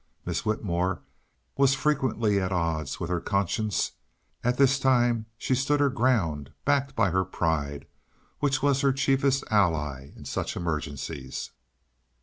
[0.25, 1.03] Miss Whitmore
[1.57, 3.91] was frequently at odds with her conscience;
[4.43, 7.85] at this time she stood her ground, backed by her pride,
[8.39, 11.51] which was her chiefest ally in such emergencies.